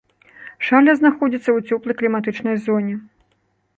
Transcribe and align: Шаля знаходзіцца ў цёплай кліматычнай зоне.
Шаля 0.69 0.95
знаходзіцца 1.01 1.45
ў 1.57 1.75
цёплай 1.75 1.95
кліматычнай 1.99 2.55
зоне. 2.69 2.95